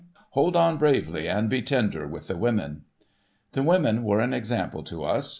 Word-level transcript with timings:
'Hold 0.31 0.55
on 0.55 0.77
bravely, 0.79 1.29
and 1.29 1.47
be 1.47 1.61
tender 1.61 2.07
with 2.07 2.27
the 2.27 2.35
women.' 2.35 2.85
The 3.51 3.61
women 3.61 4.01
were 4.03 4.19
an 4.19 4.33
example 4.33 4.81
to 4.85 5.03
us. 5.03 5.29